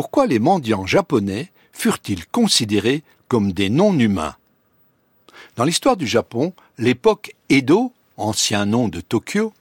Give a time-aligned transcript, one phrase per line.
[0.00, 4.34] pourquoi les mendiants japonais furent-ils considérés comme des non-humains?
[5.56, 9.52] Dans l'histoire du Japon, l'époque Edo, ancien nom de Tokyo,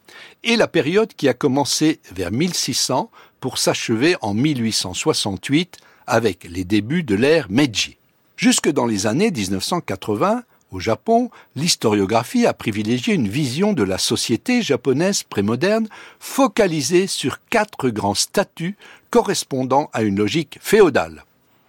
[0.45, 7.03] est la période qui a commencé vers 1600 pour s'achever en 1868 avec les débuts
[7.03, 7.97] de l'ère Meiji.
[8.37, 14.61] Jusque dans les années 1980, au Japon, l'historiographie a privilégié une vision de la société
[14.61, 18.77] japonaise prémoderne focalisée sur quatre grands statuts
[19.09, 21.23] correspondant à une logique féodale.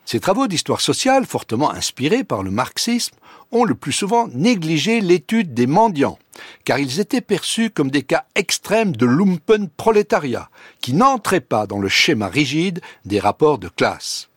[0.04, 3.14] Ces travaux d'histoire sociale, fortement inspirés par le marxisme,
[3.52, 6.18] ont le plus souvent négligé l'étude des mendiants,
[6.64, 11.78] car ils étaient perçus comme des cas extrêmes de lumpen prolétariat, qui n'entraient pas dans
[11.78, 14.28] le schéma rigide des rapports de classe.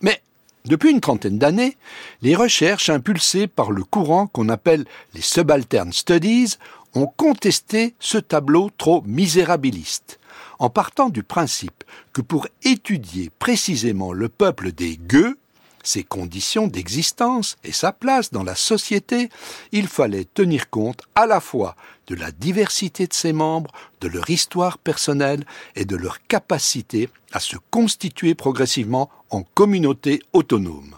[0.00, 0.22] Mais
[0.64, 1.76] depuis une trentaine d'années,
[2.22, 6.56] les recherches impulsées par le courant qu'on appelle les subaltern studies
[6.94, 10.18] ont contesté ce tableau trop misérabiliste,
[10.58, 15.38] en partant du principe que pour étudier précisément le peuple des gueux,
[15.82, 19.28] ses conditions d'existence et sa place dans la société,
[19.70, 24.28] il fallait tenir compte à la fois de la diversité de ses membres, de leur
[24.28, 25.44] histoire personnelle
[25.76, 30.96] et de leur capacité à se constituer progressivement en communauté autonome.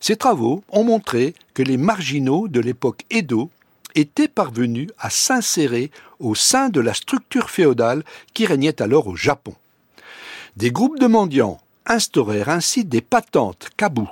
[0.00, 3.50] Ces travaux ont montré que les marginaux de l'époque Edo
[3.96, 9.54] étaient parvenus à s'insérer au sein de la structure féodale qui régnait alors au Japon.
[10.56, 14.08] Des groupes de mendiants instaurèrent ainsi des patentes kabou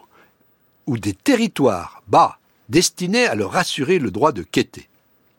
[0.87, 4.89] ou des territoires bas destinés à leur assurer le droit de quêter.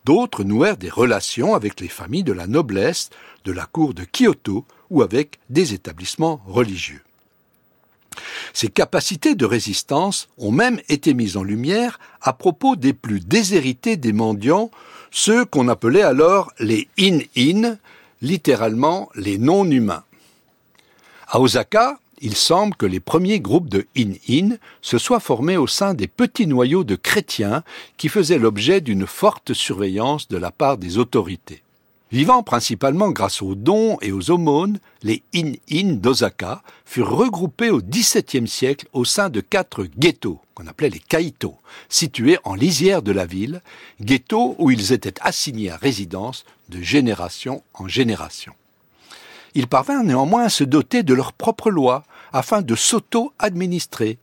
[0.06, 3.10] D'autres nouèrent des relations avec les familles de la noblesse
[3.44, 7.05] de la cour de Kyoto ou avec des établissements religieux.
[8.54, 13.98] Ces capacités de résistance ont même été mises en lumière à propos des plus déshérités
[13.98, 14.72] des mendiants,
[15.12, 17.78] ceux qu'on appelait alors les in-in,
[18.22, 20.04] littéralement les non-humains.
[21.28, 25.94] À Osaka, il semble que les premiers groupes de in-in se soient formés au sein
[25.94, 27.64] des petits noyaux de chrétiens
[27.98, 31.65] qui faisaient l'objet d'une forte surveillance de la part des autorités.
[32.12, 38.48] Vivant principalement grâce aux dons et aux aumônes, les in-in d'Osaka furent regroupés au XVIIe
[38.48, 41.56] siècle au sein de quatre ghettos, qu'on appelait les kaito,
[41.90, 43.62] situés en lisière de la ville,
[44.02, 48.54] ghettos où ils étaient assignés à résidence de génération en génération.
[49.56, 54.20] Ils parvinrent néanmoins à se doter de leurs propres lois afin de s'auto-administrer.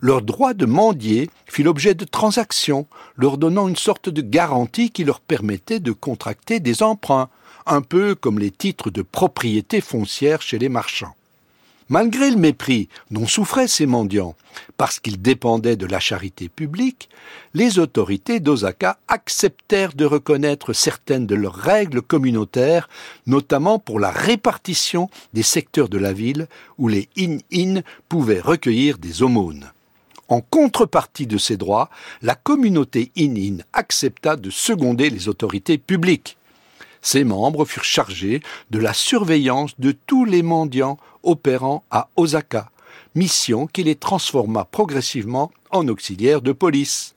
[0.00, 2.86] Leur droit de mendier fit l'objet de transactions,
[3.16, 7.28] leur donnant une sorte de garantie qui leur permettait de contracter des emprunts,
[7.66, 11.14] un peu comme les titres de propriété foncière chez les marchands.
[11.88, 14.34] Malgré le mépris dont souffraient ces mendiants,
[14.76, 17.08] parce qu'ils dépendaient de la charité publique,
[17.54, 22.88] les autorités d'Osaka acceptèrent de reconnaître certaines de leurs règles communautaires,
[23.26, 29.22] notamment pour la répartition des secteurs de la ville où les in-in pouvaient recueillir des
[29.22, 29.70] aumônes.
[30.28, 31.88] En contrepartie de ces droits,
[32.22, 36.36] la communauté in-in accepta de seconder les autorités publiques.
[37.00, 42.70] Ses membres furent chargés de la surveillance de tous les mendiants opérant à Osaka,
[43.14, 47.15] mission qui les transforma progressivement en auxiliaires de police.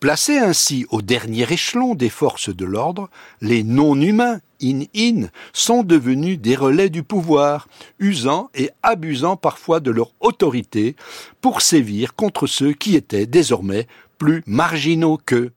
[0.00, 3.10] Placés ainsi au dernier échelon des forces de l'ordre,
[3.40, 10.12] les non-humains, in-in, sont devenus des relais du pouvoir, usant et abusant parfois de leur
[10.20, 10.96] autorité
[11.40, 13.86] pour sévir contre ceux qui étaient désormais
[14.18, 15.52] plus marginaux qu'eux.